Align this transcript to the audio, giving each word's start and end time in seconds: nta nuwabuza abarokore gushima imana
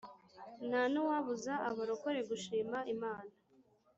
nta 0.67 0.81
nuwabuza 0.91 1.53
abarokore 1.69 2.19
gushima 2.29 2.77
imana 2.93 3.33